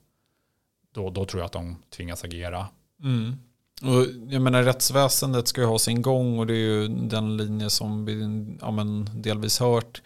då, 0.92 1.10
då 1.10 1.24
tror 1.24 1.40
jag 1.40 1.46
att 1.46 1.52
de 1.52 1.82
tvingas 1.90 2.24
agera. 2.24 2.68
Mm. 3.02 3.38
Och 3.82 4.06
jag 4.28 4.42
menar 4.42 4.62
rättsväsendet 4.62 5.48
ska 5.48 5.60
ju 5.60 5.66
ha 5.66 5.78
sin 5.78 6.02
gång 6.02 6.38
och 6.38 6.46
det 6.46 6.52
är 6.52 6.56
ju 6.56 6.88
den 6.88 7.36
linje 7.36 7.70
som 7.70 8.04
vi 8.04 8.46
ja, 8.60 8.70
men, 8.70 9.10
delvis 9.14 9.60
hört. 9.60 10.02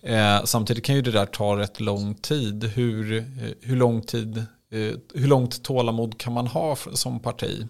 Eh, 0.00 0.44
samtidigt 0.44 0.84
kan 0.84 0.94
ju 0.94 1.02
det 1.02 1.10
där 1.10 1.26
ta 1.26 1.58
rätt 1.58 1.80
lång 1.80 2.14
tid. 2.14 2.64
Hur, 2.64 3.16
eh, 3.16 3.24
hur 3.60 3.76
lång 3.76 4.02
tid, 4.02 4.38
eh, 4.70 4.94
hur 5.14 5.26
långt 5.26 5.62
tålamod 5.64 6.18
kan 6.18 6.32
man 6.32 6.46
ha 6.46 6.76
som 6.76 7.20
parti? 7.20 7.66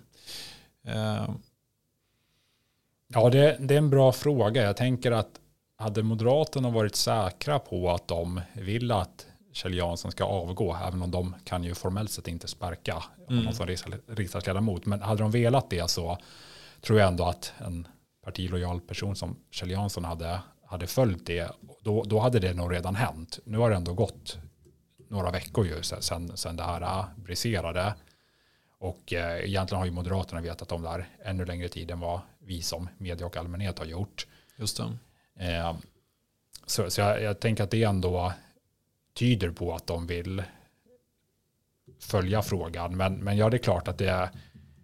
Eh. 0.87 1.29
Ja, 3.15 3.31
det, 3.31 3.57
det 3.61 3.75
är 3.75 3.79
en 3.79 3.91
bra 3.91 4.13
fråga. 4.13 4.63
Jag 4.63 4.77
tänker 4.77 5.13
att 5.13 5.31
hade 5.79 6.03
Moderaterna 6.03 6.71
varit 6.71 6.97
säkra 6.97 7.59
på 7.59 7.91
att 7.91 8.09
de 8.09 8.41
vill 8.53 8.93
att 8.93 9.27
Kjell 9.53 9.75
Jansson 9.75 10.13
ska 10.13 10.25
avgå, 10.25 10.77
även 10.87 11.03
om 11.03 11.11
de 11.11 11.35
kan 11.45 11.65
ju 11.65 11.75
formellt 11.75 12.11
sett 12.11 12.29
inte 12.29 12.49
sparka 12.49 13.03
mm. 13.31 13.45
någon 13.45 13.55
som 13.55 13.67
riksdagsledamot. 14.07 14.87
Men 14.87 15.03
hade 15.03 15.23
de 15.23 15.31
velat 15.31 15.71
det 15.71 15.91
så 15.91 16.19
tror 16.81 16.99
jag 16.99 17.09
ändå 17.09 17.25
att 17.25 17.53
en 17.59 17.89
partilojal 18.25 18.81
person 18.81 19.17
som 19.17 19.37
Kjell 19.51 19.71
Jansson 19.71 20.05
hade, 20.05 20.41
hade 20.67 20.87
följt 20.87 21.27
det, 21.27 21.53
då, 21.81 22.03
då 22.03 22.19
hade 22.19 22.39
det 22.39 22.55
nog 22.55 22.73
redan 22.73 22.95
hänt. 22.95 23.39
Nu 23.45 23.59
har 23.59 23.71
det 23.71 23.77
ändå 23.77 23.95
gått 23.95 24.39
några 25.09 25.31
veckor 25.31 25.67
ju 25.67 25.83
sen, 25.83 26.37
sen 26.37 26.57
det 26.57 26.63
här 26.63 27.05
briserade. 27.17 27.95
Och 28.79 29.13
eh, 29.13 29.45
egentligen 29.45 29.79
har 29.79 29.87
ju 29.87 29.93
Moderaterna 29.93 30.41
vetat 30.41 30.73
om 30.73 30.83
det 30.83 30.89
här 30.89 31.09
ännu 31.25 31.45
längre 31.45 31.69
tid 31.69 31.91
än 31.91 32.01
vad 32.01 32.21
vi 32.39 32.63
som 32.63 32.89
media 32.99 33.27
och 33.27 33.37
allmänhet 33.37 33.79
har 33.79 33.87
gjort. 33.87 34.27
Just 34.57 34.77
det. 34.77 35.47
Eh, 35.47 35.77
så, 36.67 36.91
så 36.91 37.01
jag, 37.01 37.23
jag, 37.23 37.41
tänker 37.41 37.65
att 37.65 37.71
det 37.71 37.83
ändå 37.83 38.33
tyder 39.19 39.51
på 39.51 39.75
att 39.75 39.87
de 39.87 40.07
vill 40.07 40.43
följa 42.01 42.43
frågan. 42.43 42.97
Men, 42.97 43.15
men 43.15 43.37
ja, 43.37 43.51
det 43.51 43.57
är 43.57 43.63
klart 43.63 43.89
att 43.89 43.99
det, 43.99 44.31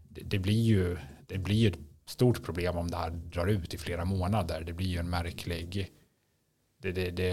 det, 0.08 0.20
det 0.24 0.38
blir 0.38 0.62
ju 0.62 0.98
det 1.26 1.38
blir 1.38 1.72
ett 1.72 1.78
stort 2.06 2.44
problem 2.44 2.76
om 2.76 2.90
det 2.90 2.96
här 2.96 3.10
drar 3.10 3.46
ut 3.46 3.74
i 3.74 3.78
flera 3.78 4.04
månader. 4.04 4.60
Det 4.66 4.72
blir 4.72 4.86
ju 4.86 4.98
en 4.98 5.10
märklig... 5.10 5.90
Det, 6.78 6.92
det, 6.92 7.10
det, 7.10 7.28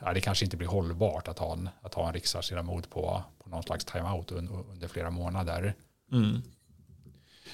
ja, 0.00 0.12
det 0.14 0.20
kanske 0.20 0.44
inte 0.44 0.56
blir 0.56 0.68
hållbart 0.68 1.28
att 1.28 1.38
ha 1.38 1.52
en, 1.52 1.68
att 1.80 1.94
ha 1.94 2.06
en 2.06 2.14
riksdagsledamot 2.14 2.90
på, 2.90 3.22
på 3.38 3.50
någon 3.50 3.62
slags 3.62 3.84
timeout 3.84 4.32
under, 4.32 4.70
under 4.70 4.88
flera 4.88 5.10
månader. 5.10 5.74
Mm. 6.12 6.42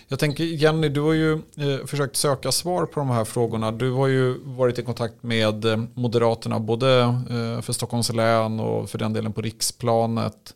Jag 0.08 0.18
tänker 0.18 0.44
Jenny, 0.44 0.88
du 0.88 1.00
har 1.00 1.12
ju 1.12 1.32
eh, 1.32 1.86
försökt 1.86 2.16
söka 2.16 2.52
svar 2.52 2.86
på 2.86 3.00
de 3.00 3.10
här 3.10 3.24
frågorna. 3.24 3.72
Du 3.72 3.92
har 3.92 4.06
ju 4.06 4.38
varit 4.44 4.78
i 4.78 4.82
kontakt 4.82 5.22
med 5.22 5.64
eh, 5.64 5.76
Moderaterna 5.94 6.60
både 6.60 7.00
eh, 7.02 7.60
för 7.60 7.72
Stockholms 7.72 8.12
län 8.12 8.60
och 8.60 8.90
för 8.90 8.98
den 8.98 9.12
delen 9.12 9.32
på 9.32 9.40
riksplanet. 9.40 10.54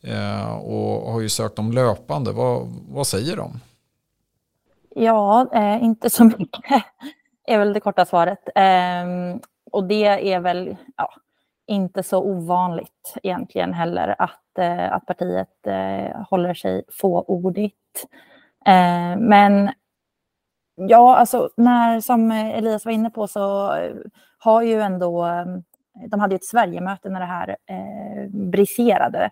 Eh, 0.00 0.54
och 0.54 1.12
har 1.12 1.20
ju 1.20 1.28
sökt 1.28 1.56
dem 1.56 1.72
löpande. 1.72 2.32
Vad, 2.32 2.68
vad 2.88 3.06
säger 3.06 3.36
de? 3.36 3.60
Ja, 4.94 5.46
eh, 5.54 5.84
inte 5.84 6.10
så 6.10 6.24
mycket 6.24 6.84
är 7.46 7.58
väl 7.58 7.72
det 7.72 7.80
korta 7.80 8.04
svaret. 8.04 8.48
Ehm, 8.54 9.40
och 9.70 9.84
det 9.84 10.32
är 10.32 10.40
väl 10.40 10.76
ja, 10.96 11.14
inte 11.66 12.02
så 12.02 12.22
ovanligt 12.22 13.14
egentligen 13.22 13.72
heller 13.72 14.14
att, 14.18 14.58
eh, 14.58 14.92
att 14.92 15.06
partiet 15.06 15.66
eh, 15.66 16.22
håller 16.30 16.54
sig 16.54 16.82
fåordigt. 16.88 17.74
Eh, 18.04 18.33
men 19.18 19.70
ja, 20.74 21.16
alltså 21.16 21.50
när, 21.56 22.00
som 22.00 22.30
Elias 22.30 22.84
var 22.84 22.92
inne 22.92 23.10
på 23.10 23.26
så 23.26 23.74
har 24.38 24.62
ju 24.62 24.80
ändå, 24.80 25.26
eh, 25.26 25.44
de 26.08 26.20
hade 26.20 26.34
ett 26.34 26.44
Sverigemöte 26.44 27.08
när 27.08 27.20
det 27.20 27.26
här 27.26 27.48
eh, 27.48 28.30
briserade. 28.30 29.30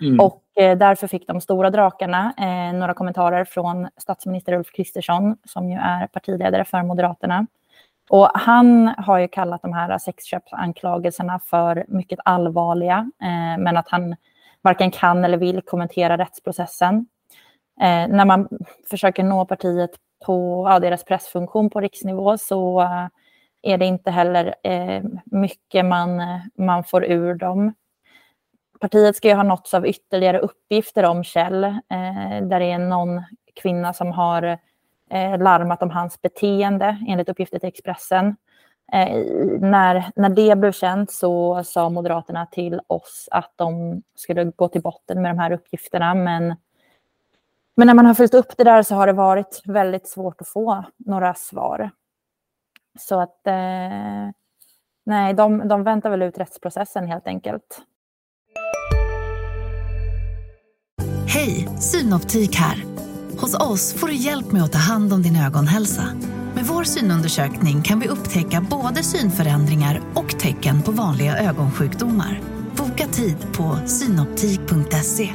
Mm. 0.00 0.20
Och 0.20 0.42
eh, 0.56 0.78
därför 0.78 1.06
fick 1.06 1.26
de 1.26 1.40
stora 1.40 1.70
drakarna 1.70 2.34
eh, 2.38 2.78
några 2.78 2.94
kommentarer 2.94 3.44
från 3.44 3.88
statsminister 3.96 4.52
Ulf 4.52 4.72
Kristersson, 4.72 5.36
som 5.44 5.70
ju 5.70 5.76
är 5.76 6.06
partiledare 6.06 6.64
för 6.64 6.82
Moderaterna. 6.82 7.46
Och 8.10 8.30
han 8.34 8.94
har 8.98 9.18
ju 9.18 9.28
kallat 9.28 9.62
de 9.62 9.72
här 9.72 9.98
sexköpsanklagelserna 9.98 11.38
för 11.38 11.84
mycket 11.88 12.18
allvarliga, 12.24 13.10
eh, 13.22 13.58
men 13.62 13.76
att 13.76 13.88
han 13.88 14.16
varken 14.62 14.90
kan 14.90 15.24
eller 15.24 15.38
vill 15.38 15.62
kommentera 15.62 16.18
rättsprocessen. 16.18 17.06
Eh, 17.82 18.08
när 18.08 18.24
man 18.24 18.48
försöker 18.90 19.22
nå 19.22 19.44
partiet 19.44 19.90
på 20.26 20.66
ja, 20.70 20.78
deras 20.78 21.04
pressfunktion 21.04 21.70
på 21.70 21.80
riksnivå 21.80 22.38
så 22.38 22.80
eh, 22.80 23.06
är 23.62 23.78
det 23.78 23.84
inte 23.86 24.10
heller 24.10 24.54
eh, 24.62 25.02
mycket 25.24 25.84
man, 25.84 26.20
eh, 26.20 26.40
man 26.54 26.84
får 26.84 27.04
ur 27.04 27.34
dem. 27.34 27.74
Partiet 28.80 29.16
ska 29.16 29.28
ju 29.28 29.34
ha 29.34 29.42
nåtts 29.42 29.74
av 29.74 29.86
ytterligare 29.86 30.38
uppgifter 30.38 31.04
om 31.04 31.24
Kjell, 31.24 31.64
eh, 31.64 32.42
där 32.42 32.60
det 32.60 32.72
är 32.72 32.78
någon 32.78 33.22
kvinna 33.62 33.92
som 33.92 34.12
har 34.12 34.42
eh, 35.10 35.38
larmat 35.38 35.82
om 35.82 35.90
hans 35.90 36.22
beteende, 36.22 37.04
enligt 37.08 37.28
uppgifter 37.28 37.58
till 37.58 37.68
Expressen. 37.68 38.36
Eh, 38.92 39.16
när, 39.60 40.10
när 40.16 40.28
det 40.28 40.58
blev 40.58 40.72
känt 40.72 41.10
så 41.10 41.64
sa 41.64 41.90
Moderaterna 41.90 42.46
till 42.46 42.80
oss 42.86 43.28
att 43.30 43.52
de 43.56 44.02
skulle 44.14 44.44
gå 44.44 44.68
till 44.68 44.82
botten 44.82 45.22
med 45.22 45.30
de 45.30 45.38
här 45.38 45.52
uppgifterna, 45.52 46.14
men 46.14 46.54
men 47.76 47.86
när 47.86 47.94
man 47.94 48.06
har 48.06 48.14
följt 48.14 48.34
upp 48.34 48.56
det 48.56 48.64
där 48.64 48.82
så 48.82 48.94
har 48.94 49.06
det 49.06 49.12
varit 49.12 49.62
väldigt 49.64 50.08
svårt 50.08 50.40
att 50.40 50.48
få 50.48 50.84
några 50.98 51.34
svar. 51.34 51.90
Så 52.98 53.20
att 53.20 53.46
eh, 53.46 54.30
nej, 55.06 55.34
de, 55.34 55.68
de 55.68 55.84
väntar 55.84 56.10
väl 56.10 56.22
ut 56.22 56.38
rättsprocessen 56.38 57.06
helt 57.06 57.26
enkelt. 57.26 57.82
Hej, 61.26 61.68
Synoptik 61.80 62.56
här. 62.56 62.84
Hos 63.40 63.60
oss 63.60 63.94
får 63.94 64.06
du 64.06 64.14
hjälp 64.14 64.52
med 64.52 64.62
att 64.62 64.72
ta 64.72 64.78
hand 64.78 65.12
om 65.12 65.22
din 65.22 65.36
ögonhälsa. 65.36 66.02
Med 66.54 66.64
vår 66.64 66.84
synundersökning 66.84 67.82
kan 67.82 68.00
vi 68.00 68.08
upptäcka 68.08 68.66
både 68.70 69.02
synförändringar 69.02 70.00
och 70.14 70.38
tecken 70.38 70.82
på 70.82 70.92
vanliga 70.92 71.38
ögonsjukdomar. 71.38 72.40
Boka 72.76 73.06
tid 73.06 73.36
på 73.56 73.76
synoptik.se. 73.86 75.34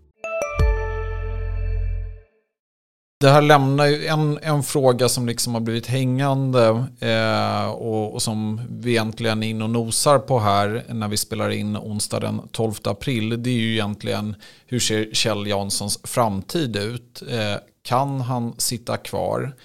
Det 3.21 3.29
här 3.29 3.41
lämnar 3.41 3.85
ju 3.85 4.05
en, 4.05 4.39
en 4.41 4.63
fråga 4.63 5.09
som 5.09 5.27
liksom 5.27 5.53
har 5.53 5.61
blivit 5.61 5.87
hängande 5.87 6.85
eh, 6.99 7.69
och, 7.69 8.13
och, 8.13 8.21
som 8.21 8.61
vi 8.69 8.91
egentligen 8.91 9.43
är 9.43 9.47
inne 9.47 9.63
och 9.63 9.69
nosar 9.69 10.19
på 10.19 10.39
här 10.39 10.83
när 10.89 11.07
vi 11.07 11.17
spelar 11.17 11.49
in 11.49 11.77
onsdag 11.77 12.19
den 12.19 12.41
12 12.51 12.73
april. 12.83 13.43
Det 13.43 13.49
är 13.49 13.59
ju 13.59 13.71
egentligen 13.71 14.35
hur 14.65 14.79
ser 14.79 15.13
Kjell 15.13 15.47
Janssons 15.47 15.99
framtid 16.03 16.75
ut? 16.75 17.23
Eh, 17.31 17.55
kan 17.83 18.21
han 18.21 18.53
sitta 18.57 18.97
kvar? 18.97 19.55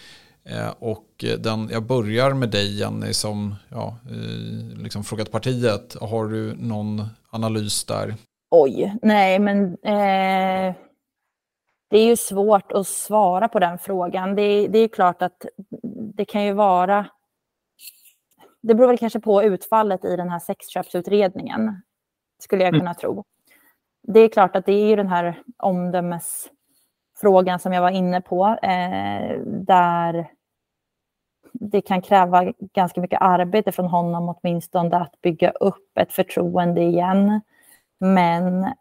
Eh, 0.45 0.71
och 0.79 1.25
den, 1.39 1.69
jag 1.73 1.83
börjar 1.83 2.35
med 2.35 2.49
dig 2.49 2.79
Jenny 2.79 3.13
som 3.13 3.55
ja, 3.69 3.97
eh, 4.11 4.79
liksom 4.83 5.05
frågat 5.05 5.31
partiet. 5.31 5.97
Har 6.01 6.27
du 6.27 6.55
någon 6.55 7.09
analys 7.31 7.85
där? 7.85 8.15
Oj, 8.51 8.95
nej 9.03 9.39
men 9.39 9.77
eh 9.85 10.86
det 11.89 11.99
är 11.99 12.07
ju 12.07 12.17
svårt 12.17 12.73
att 12.73 12.87
svara 12.87 13.49
på 13.49 13.59
den 13.59 13.79
frågan. 13.79 14.35
Det, 14.35 14.69
det 14.69 14.79
är 14.79 14.89
klart 14.89 15.23
att 15.23 15.47
det 16.15 16.25
kan 16.25 16.45
ju 16.45 16.53
vara... 16.53 17.07
Det 18.63 18.75
beror 18.75 18.89
väl 18.89 18.99
kanske 18.99 19.21
på 19.21 19.43
utfallet 19.43 20.05
i 20.05 20.17
den 20.17 20.29
här 20.29 20.39
sexköpsutredningen, 20.39 21.83
skulle 22.39 22.65
jag 22.65 22.73
kunna 22.73 22.91
mm. 22.91 22.95
tro. 22.95 23.25
Det 24.03 24.21
är 24.21 24.29
klart 24.29 24.57
att 24.57 24.67
det 24.67 24.73
är 24.73 24.89
ju 24.89 24.97
den 24.97 25.09
här 25.09 25.43
omdömesfrågan 25.57 27.59
som 27.59 27.73
jag 27.73 27.83
var 27.83 27.91
inne 27.91 28.21
på, 28.21 28.59
eh, 28.63 29.39
där 29.47 30.31
det 31.53 31.81
kan 31.81 32.03
kräva 32.03 32.53
ganska 32.59 33.01
mycket 33.01 33.23
arbete 33.23 33.73
från 33.73 33.87
honom 33.87 34.29
åtminstone 34.29 34.97
att 34.97 35.21
bygga 35.21 35.51
upp 35.51 35.99
ett 35.99 36.13
förtroende 36.13 36.81
igen. 36.81 37.41
Men 37.99 38.73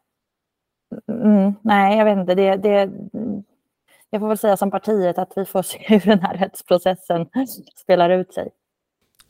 mm, 1.07 1.53
nej, 1.61 1.97
jag 1.97 2.05
vet 2.05 2.17
inte. 2.17 2.35
Det, 2.35 2.55
det, 2.55 2.91
jag 4.09 4.21
får 4.21 4.27
väl 4.27 4.37
säga 4.37 4.57
som 4.57 4.71
partiet 4.71 5.17
att 5.17 5.33
vi 5.35 5.45
får 5.45 5.63
se 5.63 5.77
hur 5.87 5.99
den 5.99 6.19
här 6.19 6.37
rättsprocessen 6.37 7.27
spelar 7.75 8.09
ut 8.09 8.33
sig. 8.33 8.51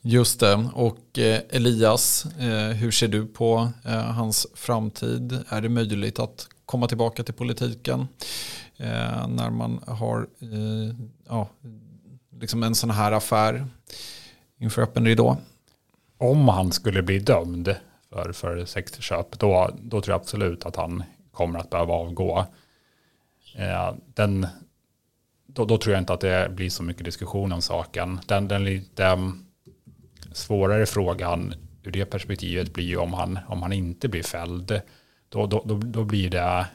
Just 0.08 0.40
det. 0.40 0.68
Och 0.74 1.18
eh, 1.18 1.40
Elias, 1.50 2.26
eh, 2.38 2.76
hur 2.76 2.90
ser 2.90 3.08
du 3.08 3.26
på 3.26 3.68
eh, 3.84 3.92
hans 3.92 4.46
framtid? 4.54 5.38
Är 5.48 5.60
det 5.60 5.68
möjligt 5.68 6.18
att 6.18 6.48
komma 6.66 6.88
tillbaka 6.88 7.22
till 7.22 7.34
politiken 7.34 8.08
när 9.28 9.50
man 9.50 9.80
har 9.86 10.26
ja, 11.28 11.48
liksom 12.40 12.62
en 12.62 12.74
sån 12.74 12.90
här 12.90 13.12
affär 13.12 13.66
inför 14.58 14.82
öppen 14.82 15.06
ridå? 15.06 15.36
Om 16.18 16.48
han 16.48 16.72
skulle 16.72 17.02
bli 17.02 17.18
dömd 17.18 17.76
för, 18.10 18.32
för 18.32 18.64
sexköp, 18.64 19.38
då, 19.38 19.70
då 19.82 20.00
tror 20.00 20.12
jag 20.12 20.20
absolut 20.20 20.66
att 20.66 20.76
han 20.76 21.02
kommer 21.36 21.58
att 21.58 21.70
behöva 21.70 21.94
avgå. 21.94 22.46
Eh, 23.56 23.94
den, 24.14 24.46
då, 25.46 25.64
då, 25.64 25.78
tror 25.78 25.92
jag 25.94 26.02
inte 26.02 26.12
att 26.12 26.20
det 26.20 26.50
blir 26.50 26.70
så 26.70 26.82
mycket 26.82 27.04
diskussion 27.04 27.52
om 27.52 27.62
saken. 27.62 28.20
Den, 28.26 28.48
den 28.48 28.64
lite 28.64 29.04
um, 29.04 29.46
svårare 30.32 30.86
frågan 30.86 31.54
ur 31.82 31.90
det 31.90 32.04
perspektivet 32.04 32.72
blir 32.72 32.84
ju 32.84 32.96
om 32.96 33.14
han, 33.14 33.38
om 33.48 33.62
han 33.62 33.72
inte 33.72 34.08
blir 34.08 34.22
fälld. 34.22 34.80
Då, 35.28 35.46
då, 35.46 35.62
då, 35.64 35.74
då 35.74 36.04
blir 36.04 36.30
det 36.30 36.66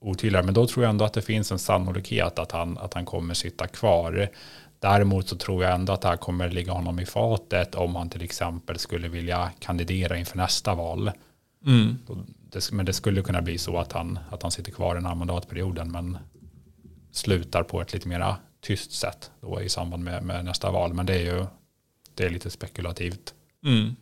otydligare. 0.00 0.44
Men 0.44 0.54
då 0.54 0.66
tror 0.66 0.84
jag 0.84 0.90
ändå 0.90 1.04
att 1.04 1.12
det 1.12 1.22
finns 1.22 1.52
en 1.52 1.58
sannolikhet 1.58 2.38
att 2.38 2.52
han, 2.52 2.78
att 2.78 2.94
han 2.94 3.04
kommer 3.04 3.34
sitta 3.34 3.66
kvar. 3.66 4.28
Däremot 4.80 5.28
så 5.28 5.36
tror 5.36 5.64
jag 5.64 5.74
ändå 5.74 5.92
att 5.92 6.00
det 6.00 6.08
här 6.08 6.16
kommer 6.16 6.50
ligga 6.50 6.72
honom 6.72 7.00
i 7.00 7.06
fatet 7.06 7.74
om 7.74 7.96
han 7.96 8.10
till 8.10 8.22
exempel 8.22 8.78
skulle 8.78 9.08
vilja 9.08 9.50
kandidera 9.58 10.16
inför 10.16 10.36
nästa 10.36 10.74
val. 10.74 11.10
Mm 11.66 11.98
men 12.72 12.86
det 12.86 12.92
skulle 12.92 13.22
kunna 13.22 13.42
bli 13.42 13.58
så 13.58 13.78
att 13.78 13.92
han, 13.92 14.18
att 14.30 14.42
han 14.42 14.50
sitter 14.50 14.72
kvar 14.72 14.94
den 14.94 15.06
här 15.06 15.14
mandatperioden 15.14 15.90
men 15.92 16.18
slutar 17.12 17.62
på 17.62 17.80
ett 17.80 17.92
lite 17.92 18.08
mera 18.08 18.36
tyst 18.60 18.92
sätt 18.92 19.30
då 19.40 19.62
i 19.62 19.68
samband 19.68 20.04
med, 20.04 20.22
med 20.22 20.44
nästa 20.44 20.70
val. 20.70 20.94
Men 20.94 21.06
det 21.06 21.14
är 21.14 21.34
ju 21.34 21.46
det 22.14 22.24
är 22.24 22.30
lite 22.30 22.50
spekulativt. 22.50 23.34
Mm. 23.64 23.96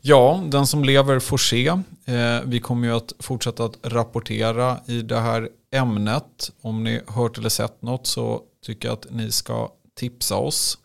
Ja, 0.00 0.44
den 0.46 0.66
som 0.66 0.84
lever 0.84 1.18
får 1.18 1.38
se. 1.38 1.66
Eh, 2.04 2.40
vi 2.44 2.60
kommer 2.60 2.88
ju 2.88 2.96
att 2.96 3.12
fortsätta 3.18 3.64
att 3.64 3.78
rapportera 3.82 4.80
i 4.86 5.02
det 5.02 5.20
här 5.20 5.48
ämnet. 5.72 6.50
Om 6.60 6.84
ni 6.84 7.00
hört 7.06 7.38
eller 7.38 7.48
sett 7.48 7.82
något 7.82 8.06
så 8.06 8.42
tycker 8.64 8.88
jag 8.88 8.92
att 8.92 9.06
ni 9.10 9.32
ska 9.32 9.72
tipsa 9.94 10.36
oss. 10.36 10.78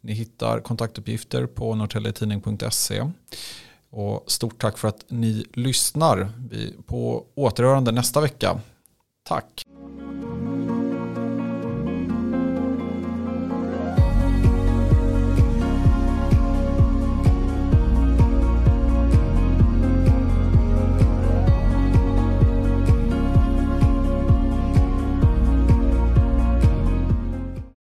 Ni 0.00 0.12
hittar 0.12 0.60
kontaktuppgifter 0.60 1.46
på 1.46 1.74
norrtelletidning.se. 1.74 3.04
Och 3.96 4.24
stort 4.30 4.60
tack 4.60 4.78
för 4.78 4.88
att 4.88 5.04
ni 5.08 5.44
lyssnar. 5.52 6.32
Vi 6.50 6.76
på 6.86 7.24
återhörande 7.34 7.92
nästa 7.92 8.20
vecka. 8.20 8.60
Tack. 9.28 9.62